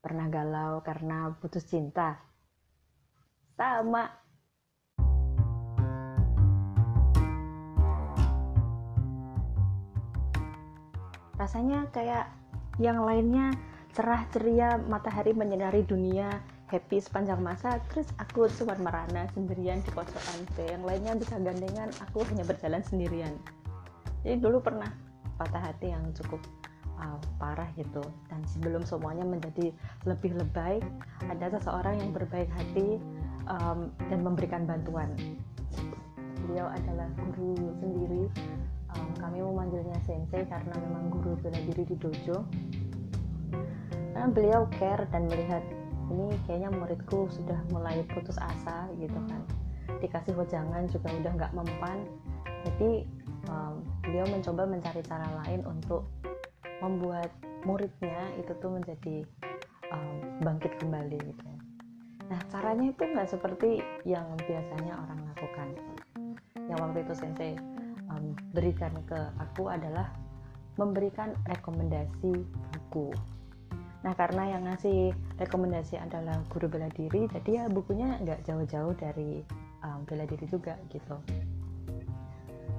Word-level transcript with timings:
Pernah 0.00 0.26
galau 0.32 0.80
karena 0.80 1.28
putus 1.36 1.68
cinta? 1.68 2.16
Sama. 3.52 4.08
Rasanya 11.36 11.88
kayak 11.92 12.32
yang 12.80 13.04
lainnya 13.04 13.52
cerah 13.92 14.24
ceria 14.32 14.80
matahari 14.80 15.36
menyinari 15.36 15.84
dunia 15.84 16.40
happy 16.70 17.02
sepanjang 17.02 17.42
masa 17.42 17.82
terus 17.90 18.06
aku 18.22 18.46
cuma 18.54 18.78
merana 18.78 19.26
sendirian 19.34 19.82
di 19.82 19.90
pojokan 19.90 20.46
B 20.54 20.70
yang 20.70 20.86
lainnya 20.86 21.18
bisa 21.18 21.34
gandengan 21.42 21.90
aku 21.98 22.22
hanya 22.30 22.46
berjalan 22.46 22.80
sendirian 22.86 23.34
jadi 24.22 24.38
dulu 24.38 24.62
pernah 24.62 24.88
patah 25.34 25.58
hati 25.58 25.90
yang 25.90 26.06
cukup 26.14 26.38
uh, 27.00 27.18
parah 27.40 27.68
gitu. 27.74 28.04
Dan 28.28 28.44
sebelum 28.44 28.84
semuanya 28.84 29.24
menjadi 29.24 29.72
lebih 30.04 30.36
lebay 30.36 30.78
ada 31.26 31.56
seseorang 31.56 31.98
yang 31.98 32.10
berbaik 32.12 32.48
hati 32.52 33.00
um, 33.48 33.88
dan 34.12 34.20
memberikan 34.20 34.68
bantuan. 34.68 35.10
Beliau 36.46 36.68
adalah 36.68 37.08
guru 37.16 37.56
sendiri. 37.80 38.24
Um, 38.90 39.08
kami 39.22 39.38
memanggilnya 39.38 39.98
sensei 40.02 40.42
karena 40.50 40.74
memang 40.74 41.14
guru 41.14 41.38
bela 41.38 41.58
diri 41.62 41.86
di 41.86 41.96
dojo. 41.96 42.42
Karena 44.10 44.28
beliau 44.28 44.66
care 44.76 45.06
dan 45.14 45.30
melihat 45.30 45.62
ini 46.10 46.34
kayaknya 46.44 46.74
muridku 46.74 47.30
sudah 47.30 47.58
mulai 47.70 48.02
putus 48.10 48.34
asa 48.36 48.90
gitu 48.98 49.14
kan. 49.30 49.42
Dikasih 50.02 50.34
wejangan 50.34 50.90
juga 50.90 51.08
udah 51.22 51.32
nggak 51.38 51.52
mempan. 51.54 51.98
Jadi 52.66 53.06
um, 53.46 53.78
beliau 54.02 54.26
mencoba 54.26 54.66
mencari 54.66 55.00
cara 55.06 55.30
lain 55.46 55.62
untuk 55.64 56.10
membuat 56.80 57.30
muridnya 57.68 58.32
itu 58.40 58.52
tuh 58.58 58.72
menjadi 58.72 59.16
um, 59.92 60.40
bangkit 60.44 60.76
kembali 60.80 61.18
gitu 61.20 61.48
nah 62.30 62.38
caranya 62.50 62.94
itu 62.94 63.02
nggak 63.04 63.28
seperti 63.28 63.82
yang 64.06 64.26
biasanya 64.46 64.94
orang 64.96 65.20
lakukan 65.34 65.68
yang 66.70 66.78
waktu 66.78 67.02
itu 67.02 67.14
sensei 67.18 67.58
um, 68.10 68.34
berikan 68.54 68.94
ke 69.06 69.18
aku 69.38 69.66
adalah 69.66 70.10
memberikan 70.78 71.34
rekomendasi 71.46 72.46
buku. 72.72 73.12
Nah 74.00 74.16
karena 74.16 74.56
yang 74.56 74.64
ngasih 74.64 75.12
rekomendasi 75.36 76.00
adalah 76.00 76.40
guru 76.48 76.72
bela 76.72 76.88
diri, 76.88 77.28
jadi 77.28 77.50
ya 77.50 77.64
bukunya 77.68 78.16
nggak 78.22 78.48
jauh-jauh 78.48 78.96
dari 78.96 79.44
um, 79.84 80.06
bela 80.08 80.24
diri 80.24 80.46
juga 80.48 80.80
gitu. 80.88 81.16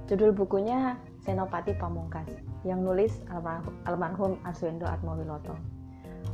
Judul 0.09 0.33
bukunya 0.33 0.97
Senopati 1.23 1.77
Pamungkas 1.77 2.27
yang 2.61 2.85
nulis 2.85 3.21
almarhum 3.85 4.37
Arswendo 4.45 4.85
Atmowiloto. 4.85 5.57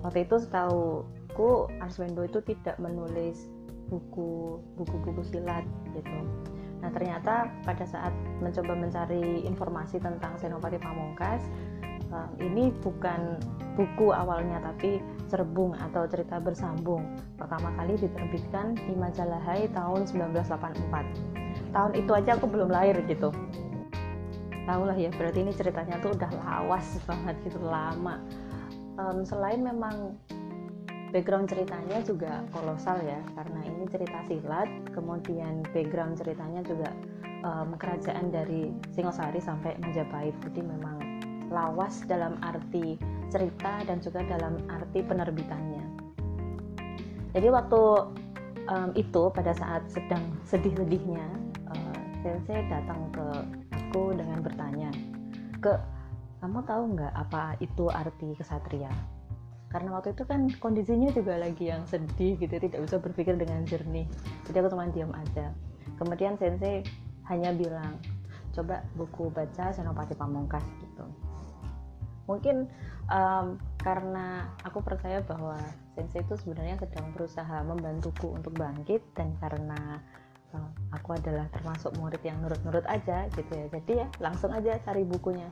Waktu 0.03 0.27
itu 0.27 0.43
setahuku 0.43 1.71
Arswendo 1.79 2.27
itu 2.27 2.43
tidak 2.43 2.75
menulis 2.77 3.47
buku 3.87 4.59
buku-buku 4.75 5.23
silat 5.23 5.63
gitu. 5.95 6.19
Nah 6.83 6.91
ternyata 6.91 7.49
pada 7.63 7.87
saat 7.87 8.11
mencoba 8.43 8.75
mencari 8.75 9.47
informasi 9.47 9.97
tentang 10.03 10.35
Senopati 10.37 10.77
Pamungkas, 10.77 11.41
um, 12.11 12.31
ini 12.39 12.71
bukan 12.83 13.39
buku 13.75 14.09
awalnya 14.11 14.59
tapi 14.63 14.99
cerbung 15.29 15.77
atau 15.77 16.09
cerita 16.09 16.41
bersambung 16.41 17.03
pertama 17.37 17.69
kali 17.77 17.93
diterbitkan 17.99 18.73
di 18.73 18.93
majalah 18.97 19.37
Hai 19.43 19.69
tahun 19.69 20.09
1984 20.09 21.75
tahun 21.75 21.91
itu 21.93 22.11
aja 22.15 22.33
aku 22.39 22.49
belum 22.49 22.73
lahir 22.73 22.97
gitu 23.05 23.29
tahu 24.67 24.83
lah 24.91 24.97
ya 24.99 25.09
berarti 25.15 25.41
ini 25.47 25.55
ceritanya 25.55 25.95
tuh 26.03 26.11
udah 26.13 26.31
lawas 26.43 26.99
banget 27.07 27.35
gitu 27.47 27.57
lama 27.63 28.19
um, 28.99 29.23
selain 29.23 29.63
memang 29.63 30.19
background 31.15 31.47
ceritanya 31.47 32.03
juga 32.03 32.43
kolosal 32.51 32.99
ya 33.01 33.23
karena 33.33 33.63
ini 33.63 33.87
cerita 33.87 34.19
silat 34.27 34.67
kemudian 34.91 35.63
background 35.71 36.19
ceritanya 36.19 36.61
juga 36.67 36.91
um, 37.47 37.79
kerajaan 37.79 38.27
dari 38.27 38.75
Singosari 38.91 39.39
sampai 39.39 39.79
Majapahit 39.79 40.35
jadi 40.43 40.61
memang 40.67 40.99
lawas 41.47 42.03
dalam 42.05 42.35
arti 42.43 42.99
cerita 43.31 43.83
dan 43.83 43.99
juga 43.99 44.23
dalam 44.23 44.59
arti 44.71 45.03
penerbitannya. 45.03 45.83
Jadi 47.35 47.47
waktu 47.51 47.81
um, 48.71 48.89
itu 48.95 49.29
pada 49.35 49.51
saat 49.53 49.83
sedang 49.91 50.23
sedih-sedihnya, 50.47 51.27
sensei 52.27 52.59
datang 52.67 53.07
ke 53.15 53.23
aku 53.71 54.11
dengan 54.11 54.43
bertanya, 54.43 54.91
ke 55.63 55.71
kamu 56.43 56.59
tahu 56.67 56.83
nggak 56.99 57.13
apa 57.15 57.55
itu 57.63 57.87
arti 57.87 58.35
kesatria? 58.35 58.91
Karena 59.71 59.95
waktu 59.95 60.11
itu 60.11 60.27
kan 60.27 60.51
kondisinya 60.59 61.07
juga 61.15 61.39
lagi 61.39 61.71
yang 61.71 61.87
sedih 61.87 62.35
gitu, 62.35 62.59
tidak 62.59 62.83
bisa 62.83 62.99
berpikir 62.99 63.39
dengan 63.39 63.63
jernih. 63.63 64.03
Jadi 64.43 64.55
aku 64.59 64.75
cuma 64.75 64.91
diam 64.91 65.15
aja. 65.15 65.55
Kemudian 65.95 66.35
sensei 66.35 66.83
hanya 67.31 67.55
bilang, 67.55 67.95
coba 68.51 68.83
buku 68.99 69.31
baca 69.31 69.71
Senopati 69.71 70.15
Pamungkas 70.15 70.63
gitu 70.83 71.07
mungkin 72.27 72.67
um, 73.07 73.55
karena 73.79 74.51
aku 74.67 74.83
percaya 74.83 75.23
bahwa 75.23 75.55
sensei 75.95 76.21
itu 76.21 76.35
sebenarnya 76.35 76.75
sedang 76.77 77.09
berusaha 77.15 77.63
membantuku 77.63 78.35
untuk 78.35 78.53
bangkit 78.59 78.99
dan 79.15 79.33
karena 79.39 80.03
aku 80.93 81.15
adalah 81.15 81.45
termasuk 81.51 81.93
murid 81.99 82.21
yang 82.23 82.39
nurut-nurut 82.43 82.85
aja 82.87 83.27
gitu 83.35 83.51
ya. 83.51 83.67
Jadi 83.71 83.93
ya 84.05 84.07
langsung 84.23 84.51
aja 84.55 84.79
cari 84.83 85.03
bukunya. 85.03 85.47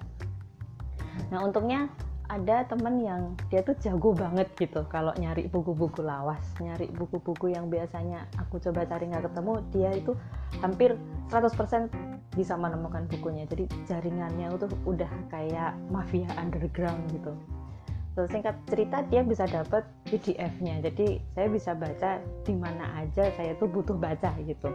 Nah 1.31 1.43
untungnya 1.43 1.87
ada 2.25 2.65
temen 2.65 3.05
yang 3.05 3.37
dia 3.53 3.61
tuh 3.61 3.77
jago 3.77 4.15
banget 4.17 4.49
gitu. 4.57 4.81
Kalau 4.89 5.13
nyari 5.15 5.45
buku-buku 5.45 6.01
lawas 6.01 6.41
nyari 6.57 6.89
buku-buku 6.89 7.53
yang 7.53 7.69
biasanya 7.69 8.25
aku 8.41 8.57
coba 8.57 8.87
cari 8.89 9.13
nggak 9.13 9.29
ketemu 9.29 9.53
dia 9.69 9.89
itu 9.93 10.11
hampir 10.59 10.97
100% 11.29 11.91
bisa 12.33 12.53
menemukan 12.57 13.05
bukunya. 13.07 13.45
Jadi 13.45 13.69
jaringannya 13.85 14.51
itu 14.51 14.67
udah 14.89 15.11
kayak 15.29 15.77
mafia 15.93 16.27
underground 16.35 17.05
gitu 17.13 17.31
singkat 18.23 18.55
cerita 18.71 19.03
dia 19.11 19.27
bisa 19.27 19.43
dapat 19.43 19.83
PDF-nya 20.07 20.79
jadi 20.79 21.19
saya 21.35 21.47
bisa 21.51 21.75
baca 21.75 22.23
di 22.47 22.55
mana 22.55 23.03
aja 23.03 23.27
saya 23.35 23.51
tuh 23.59 23.67
butuh 23.67 23.99
baca 23.99 24.31
gitu. 24.39 24.71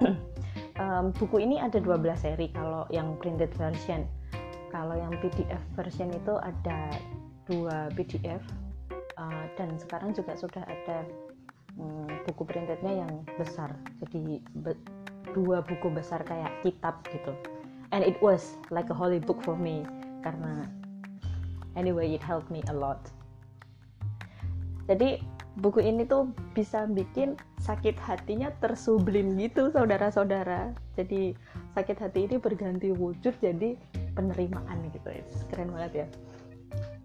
Um, 0.78 1.10
buku 1.10 1.42
ini 1.42 1.58
ada 1.58 1.82
12 1.82 2.06
seri 2.14 2.54
kalau 2.54 2.86
yang 2.94 3.18
printed 3.18 3.50
version. 3.58 4.06
Kalau 4.70 4.94
yang 4.94 5.10
PDF 5.18 5.58
version 5.74 6.06
itu 6.14 6.38
ada 6.38 6.94
dua 7.50 7.90
PDF 7.98 8.38
uh, 9.18 9.44
dan 9.58 9.74
sekarang 9.74 10.14
juga 10.14 10.38
sudah 10.38 10.62
ada 10.62 11.02
um, 11.82 12.06
buku 12.30 12.46
printednya 12.46 13.02
yang 13.02 13.12
besar. 13.34 13.74
Jadi 14.06 14.38
be 14.62 14.78
dua 15.34 15.66
buku 15.66 15.90
besar 15.90 16.22
kayak 16.22 16.54
kitab 16.62 17.02
gitu. 17.10 17.34
And 17.90 18.06
it 18.06 18.14
was 18.22 18.54
like 18.70 18.86
a 18.86 18.96
holy 18.96 19.18
book 19.18 19.42
for 19.42 19.58
me 19.58 19.82
karena 20.22 20.62
anyway 21.76 22.08
it 22.14 22.22
helped 22.22 22.48
me 22.48 22.64
a 22.70 22.74
lot. 22.74 23.02
Jadi 24.88 25.20
buku 25.58 25.82
ini 25.82 26.06
tuh 26.06 26.30
bisa 26.54 26.86
bikin 26.86 27.34
sakit 27.60 27.98
hatinya 27.98 28.48
tersublim 28.62 29.36
gitu 29.36 29.68
saudara-saudara. 29.74 30.72
Jadi 30.94 31.34
sakit 31.74 31.96
hati 31.98 32.30
ini 32.30 32.36
berganti 32.38 32.94
wujud 32.94 33.34
jadi 33.42 33.74
penerimaan 34.14 34.88
gitu. 34.94 35.10
Keren 35.52 35.74
banget 35.74 36.06
ya. 36.06 36.08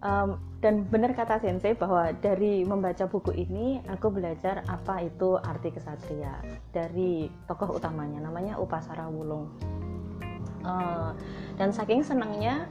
Um, 0.04 0.36
dan 0.60 0.84
benar 0.92 1.16
kata 1.16 1.40
sensei 1.40 1.72
bahwa 1.72 2.12
dari 2.20 2.68
membaca 2.68 3.08
buku 3.08 3.32
ini 3.40 3.80
aku 3.88 4.12
belajar 4.12 4.60
apa 4.68 5.08
itu 5.08 5.40
arti 5.40 5.72
kesatria 5.72 6.44
dari 6.76 7.32
tokoh 7.48 7.80
utamanya 7.80 8.20
namanya 8.20 8.60
Upasara 8.60 9.08
Wulung. 9.08 9.48
Uh, 10.64 11.16
dan 11.56 11.72
saking 11.72 12.04
senangnya 12.04 12.68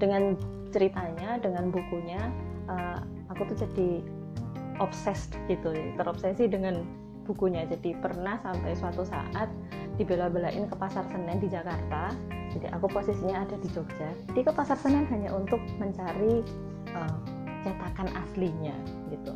dengan 0.00 0.36
ceritanya 0.74 1.38
dengan 1.38 1.70
bukunya 1.70 2.18
uh, 2.66 2.98
aku 3.30 3.46
tuh 3.54 3.62
jadi 3.62 4.02
obsessed 4.82 5.38
gitu 5.46 5.70
terobsesi 5.94 6.50
dengan 6.50 6.82
bukunya. 7.24 7.64
Jadi 7.64 7.96
pernah 7.98 8.36
sampai 8.44 8.76
suatu 8.76 9.06
saat 9.06 9.48
dibela-belain 9.96 10.68
ke 10.68 10.76
pasar 10.76 11.06
Senen 11.08 11.40
di 11.40 11.48
Jakarta. 11.48 12.12
Jadi 12.52 12.66
aku 12.70 12.86
posisinya 12.90 13.46
ada 13.46 13.56
di 13.58 13.68
Jogja. 13.72 14.10
Di 14.34 14.44
ke 14.44 14.52
pasar 14.52 14.76
Senen 14.76 15.08
hanya 15.08 15.32
untuk 15.32 15.58
mencari 15.80 16.44
uh, 16.92 17.18
cetakan 17.64 18.12
aslinya 18.12 18.76
gitu. 19.08 19.32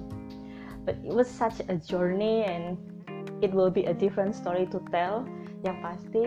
But 0.85 1.01
it 1.05 1.13
was 1.13 1.29
such 1.29 1.65
a 1.69 1.77
journey 1.77 2.45
and 2.45 2.77
it 3.41 3.53
will 3.53 3.73
be 3.73 3.89
a 3.89 3.95
different 3.97 4.37
story 4.37 4.69
to 4.73 4.79
tell. 4.93 5.25
Yang 5.65 5.77
pasti 5.83 6.25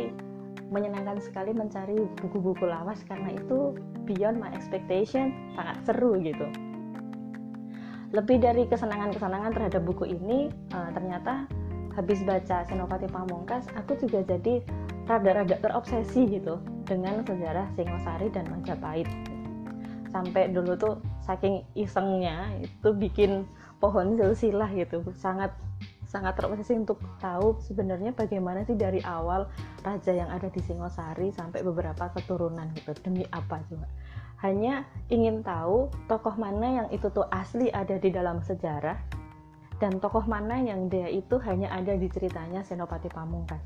menyenangkan 0.71 1.19
sekali 1.19 1.51
mencari 1.51 1.99
buku-buku 2.23 2.63
lawas 2.63 3.03
karena 3.05 3.35
itu 3.35 3.75
beyond 4.07 4.39
my 4.39 4.49
expectation 4.55 5.35
sangat 5.53 5.77
seru 5.83 6.15
gitu 6.23 6.47
lebih 8.11 8.43
dari 8.43 8.67
kesenangan-kesenangan 8.67 9.51
terhadap 9.55 9.83
buku 9.83 10.15
ini 10.15 10.51
uh, 10.75 10.91
ternyata 10.95 11.47
habis 11.95 12.23
baca 12.23 12.63
Senopati 12.67 13.07
Pamungkas 13.11 13.67
aku 13.75 13.99
juga 13.99 14.23
jadi 14.23 14.63
rada-rada 15.07 15.59
terobsesi 15.59 16.39
gitu 16.39 16.59
dengan 16.87 17.23
sejarah 17.27 17.67
Singosari 17.75 18.31
dan 18.31 18.47
Majapahit. 18.47 19.07
sampai 20.11 20.51
dulu 20.51 20.75
tuh 20.75 20.95
saking 21.23 21.63
isengnya 21.71 22.51
itu 22.59 22.91
bikin 22.91 23.47
pohon 23.79 24.19
silsilah 24.19 24.67
gitu 24.75 25.07
sangat 25.15 25.55
sangat 26.11 26.35
terobsesi 26.35 26.75
untuk 26.75 26.99
tahu 27.23 27.55
sebenarnya 27.63 28.11
bagaimana 28.11 28.67
sih 28.67 28.75
dari 28.75 28.99
awal 29.07 29.47
raja 29.79 30.11
yang 30.11 30.27
ada 30.27 30.51
di 30.51 30.59
Singosari 30.59 31.31
sampai 31.31 31.63
beberapa 31.63 32.11
keturunan 32.11 32.67
gitu. 32.75 32.91
Demi 32.99 33.23
apa 33.31 33.63
juga 33.71 33.87
hanya 34.41 34.89
ingin 35.13 35.45
tahu 35.45 35.93
tokoh 36.09 36.33
mana 36.33 36.83
yang 36.83 36.87
itu 36.89 37.07
tuh 37.13 37.29
asli 37.29 37.69
ada 37.69 38.01
di 38.01 38.09
dalam 38.09 38.41
sejarah 38.41 38.97
dan 39.77 40.01
tokoh 40.01 40.25
mana 40.25 40.57
yang 40.57 40.89
dia 40.89 41.09
itu 41.09 41.37
hanya 41.45 41.69
ada 41.69 41.93
di 41.93 42.09
ceritanya 42.09 42.65
Senopati 42.65 43.09
Pamungkas. 43.09 43.61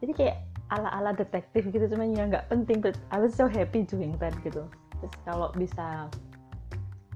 Jadi 0.00 0.12
kayak 0.16 0.36
ala-ala 0.72 1.12
detektif 1.12 1.68
gitu 1.68 1.84
cuman 1.92 2.12
ya 2.12 2.24
nggak 2.28 2.48
penting 2.48 2.80
but 2.80 2.96
I 3.12 3.20
was 3.20 3.36
so 3.36 3.48
happy 3.48 3.84
doing 3.84 4.16
that 4.20 4.32
gitu. 4.40 4.64
Terus 5.00 5.14
kalau 5.28 5.52
bisa 5.52 6.08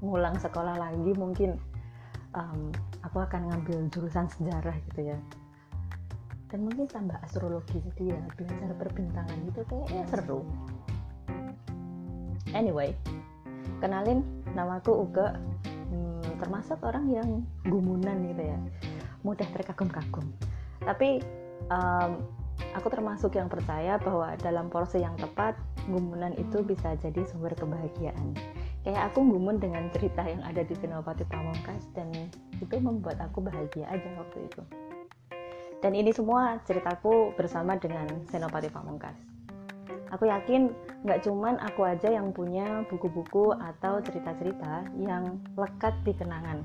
ngulang 0.05 0.37
sekolah 0.37 0.77
lagi 0.77 1.13
mungkin 1.17 1.57
um, 2.37 2.73
aku 3.03 3.23
akan 3.23 3.51
ngambil 3.51 3.91
jurusan 3.91 4.27
sejarah 4.31 4.75
gitu 4.91 5.15
ya. 5.15 5.19
Dan 6.53 6.69
mungkin 6.69 6.85
tambah 6.85 7.17
astrologi 7.25 7.81
jadi 7.81 8.13
ya 8.13 8.21
belajar 8.37 8.71
perbintangan 8.77 9.39
gitu 9.49 9.61
kayaknya 9.67 10.05
seru. 10.11 10.41
Anyway 12.53 12.93
kenalin 13.83 14.23
namaku 14.55 14.95
Uga. 15.07 15.35
Hmm, 15.93 16.25
termasuk 16.41 16.79
orang 16.87 17.07
yang 17.11 17.29
gumunan 17.67 18.17
gitu 18.31 18.43
ya. 18.43 18.59
Mudah 19.27 19.49
terkagum-kagum. 19.53 20.25
Tapi 20.83 21.21
um, 21.69 22.23
aku 22.75 22.87
termasuk 22.89 23.37
yang 23.37 23.51
percaya 23.51 23.99
bahwa 24.01 24.35
dalam 24.41 24.71
porsi 24.73 25.03
yang 25.03 25.15
tepat 25.19 25.59
gumunan 25.91 26.33
itu 26.39 26.63
bisa 26.63 26.95
jadi 26.99 27.27
sumber 27.27 27.53
kebahagiaan 27.59 28.39
kayak 28.83 29.11
aku 29.11 29.23
gumun 29.23 29.63
dengan 29.63 29.87
cerita 29.95 30.27
yang 30.27 30.43
ada 30.43 30.67
di 30.67 30.75
Senopati 30.75 31.23
Pamungkas 31.27 31.87
dan 31.95 32.11
itu 32.59 32.75
membuat 32.79 33.23
aku 33.23 33.43
bahagia 33.43 33.87
aja 33.91 34.09
waktu 34.19 34.47
itu. 34.47 34.63
Dan 35.83 35.99
ini 35.99 36.15
semua 36.15 36.63
ceritaku 36.63 37.35
bersama 37.35 37.75
dengan 37.75 38.07
Senopati 38.31 38.71
Pamungkas. 38.71 39.19
Aku 40.15 40.29
yakin 40.29 40.71
nggak 41.03 41.25
cuman 41.25 41.57
aku 41.63 41.89
aja 41.89 42.13
yang 42.13 42.31
punya 42.37 42.85
buku-buku 42.87 43.57
atau 43.57 43.99
cerita-cerita 44.05 44.87
yang 45.01 45.41
lekat 45.57 45.97
di 46.05 46.13
kenangan. 46.13 46.61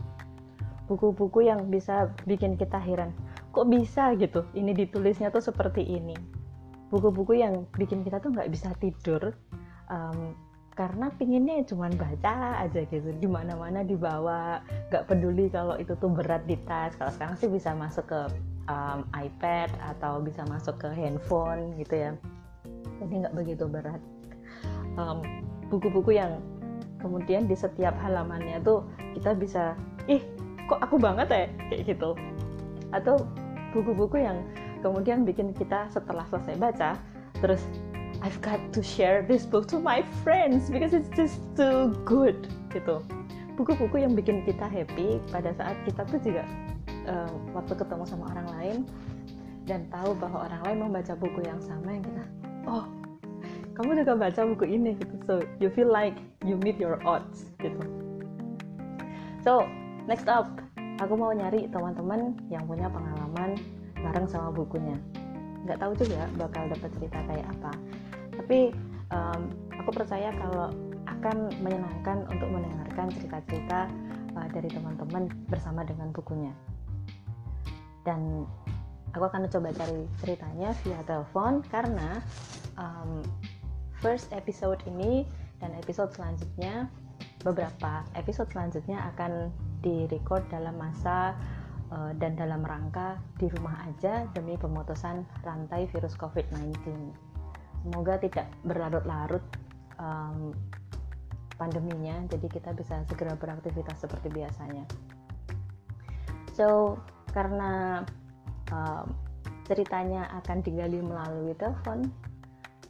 Buku-buku 0.86 1.48
yang 1.48 1.72
bisa 1.72 2.12
bikin 2.28 2.60
kita 2.60 2.78
heran 2.78 3.16
kok 3.58 3.74
bisa 3.74 4.14
gitu 4.22 4.46
ini 4.54 4.69
ditulisnya 4.78 5.34
tuh 5.34 5.42
seperti 5.42 5.81
ini? 5.81 6.14
Buku-buku 6.94 7.42
yang 7.42 7.66
bikin 7.74 8.06
kita 8.06 8.22
tuh 8.22 8.30
nggak 8.30 8.54
bisa 8.54 8.69
tidur 8.78 9.34
um, 9.90 10.38
karena 10.78 11.10
pinginnya 11.18 11.66
cuma 11.66 11.90
baca 11.90 12.62
aja 12.62 12.86
gitu. 12.86 13.10
Di 13.18 13.26
mana 13.26 13.58
mana 13.58 13.82
dibawa 13.82 14.62
nggak 14.94 15.10
peduli 15.10 15.50
kalau 15.50 15.74
itu 15.82 15.98
tuh 15.98 16.14
berat 16.14 16.46
di 16.46 16.54
tas. 16.70 16.94
Kalau 16.94 17.10
sekarang 17.10 17.36
sih 17.42 17.50
bisa 17.50 17.74
masuk 17.74 18.06
ke 18.06 18.22
um, 18.70 19.02
iPad 19.18 19.74
atau 19.82 20.22
bisa 20.22 20.46
masuk 20.46 20.78
ke 20.78 20.94
handphone 20.94 21.74
gitu 21.82 21.98
ya. 21.98 22.12
Jadi 23.02 23.14
nggak 23.26 23.34
begitu 23.34 23.66
berat. 23.66 23.98
Buku-buku 25.74 26.14
um, 26.14 26.20
yang 26.22 26.32
kemudian 27.02 27.50
di 27.50 27.58
setiap 27.58 27.98
halamannya 27.98 28.62
tuh 28.62 28.86
kita 29.18 29.34
bisa 29.34 29.74
ih 30.06 30.22
kok 30.70 30.78
aku 30.78 31.02
banget 31.02 31.28
ya? 31.34 31.46
Kayak 31.74 31.82
gitu. 31.90 32.10
Atau 32.94 33.26
buku-buku 33.74 34.22
yang 34.22 34.46
kemudian 34.86 35.26
bikin 35.26 35.58
kita 35.58 35.90
setelah 35.90 36.24
selesai 36.30 36.54
baca 36.62 36.92
terus 37.42 37.62
I've 38.28 38.44
got 38.44 38.60
to 38.76 38.84
share 38.84 39.24
this 39.24 39.48
book 39.48 39.72
to 39.72 39.80
my 39.80 40.04
friends 40.20 40.68
because 40.68 40.92
it's 40.92 41.08
just 41.16 41.40
too 41.56 41.96
good 42.04 42.52
gitu. 42.76 43.00
Buku-buku 43.56 44.04
yang 44.04 44.20
bikin 44.20 44.44
kita 44.44 44.68
happy 44.68 45.24
pada 45.32 45.56
saat 45.56 45.80
kita 45.88 46.04
tuh 46.12 46.20
juga 46.20 46.44
uh, 47.08 47.32
waktu 47.56 47.80
ketemu 47.80 48.04
sama 48.04 48.28
orang 48.36 48.48
lain 48.60 48.78
dan 49.64 49.88
tahu 49.88 50.12
bahwa 50.20 50.44
orang 50.44 50.60
lain 50.68 50.78
membaca 50.92 51.16
buku 51.16 51.40
yang 51.48 51.56
sama 51.64 51.96
yang 51.96 52.04
kita 52.04 52.24
oh 52.68 52.84
kamu 53.80 54.04
juga 54.04 54.14
baca 54.20 54.42
buku 54.44 54.76
ini 54.76 55.00
gitu. 55.00 55.16
So 55.24 55.34
you 55.64 55.72
feel 55.72 55.88
like 55.88 56.20
you 56.44 56.60
meet 56.60 56.84
your 56.84 57.00
odds 57.08 57.48
gitu. 57.64 57.80
So 59.40 59.72
next 60.04 60.28
up 60.28 60.52
aku 61.00 61.16
mau 61.16 61.32
nyari 61.32 61.72
teman-teman 61.72 62.36
yang 62.52 62.68
punya 62.68 62.92
pengalaman 62.92 63.56
bareng 64.04 64.28
sama 64.28 64.52
bukunya. 64.52 65.00
Nggak 65.64 65.80
tahu 65.80 65.96
juga 65.96 66.28
bakal 66.36 66.68
dapat 66.76 66.92
cerita 67.00 67.24
kayak 67.24 67.48
apa 67.56 67.72
tapi 68.48 68.72
um, 69.12 69.52
aku 69.76 69.92
percaya 69.92 70.32
kalau 70.40 70.72
akan 71.04 71.52
menyenangkan 71.60 72.24
untuk 72.32 72.48
mendengarkan 72.48 73.12
cerita-cerita 73.12 73.92
uh, 74.40 74.48
dari 74.56 74.72
teman-teman 74.72 75.28
bersama 75.52 75.84
dengan 75.84 76.16
bukunya. 76.16 76.56
Dan 78.08 78.48
aku 79.12 79.28
akan 79.28 79.52
coba 79.52 79.76
cari 79.76 80.08
ceritanya 80.24 80.72
via 80.80 80.96
telepon 81.04 81.60
karena 81.68 82.24
um, 82.80 83.20
first 84.00 84.32
episode 84.32 84.80
ini 84.88 85.28
dan 85.60 85.76
episode 85.76 86.16
selanjutnya 86.16 86.88
beberapa 87.44 88.08
episode 88.16 88.48
selanjutnya 88.48 89.12
akan 89.12 89.52
direcord 89.84 90.48
dalam 90.48 90.80
masa 90.80 91.36
uh, 91.92 92.16
dan 92.16 92.40
dalam 92.40 92.64
rangka 92.64 93.20
di 93.44 93.52
rumah 93.60 93.76
aja 93.92 94.24
demi 94.32 94.56
pemutusan 94.56 95.28
rantai 95.44 95.92
virus 95.92 96.16
COVID-19 96.16 97.27
semoga 97.88 98.19
tidak 98.19 98.51
berlarut-larut 98.68 99.39
um, 99.95 100.51
pandeminya 101.56 102.19
jadi 102.28 102.48
kita 102.51 102.75
bisa 102.75 103.07
segera 103.07 103.39
beraktivitas 103.39 104.04
seperti 104.04 104.28
biasanya. 104.28 104.84
So 106.51 107.00
karena 107.31 108.04
um, 108.75 109.16
ceritanya 109.63 110.28
akan 110.44 110.60
digali 110.68 111.00
melalui 111.00 111.56
telepon 111.56 112.12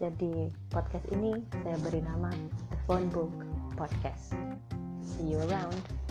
jadi 0.01 0.49
podcast 0.73 1.05
ini 1.13 1.45
saya 1.61 1.77
beri 1.77 2.01
nama 2.01 2.33
The 2.73 2.77
Phone 2.89 3.13
Book 3.13 3.29
Podcast. 3.77 4.33
See 5.05 5.29
you 5.29 5.41
around 5.45 6.06